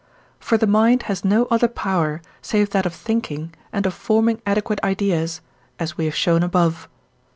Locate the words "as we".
5.77-6.05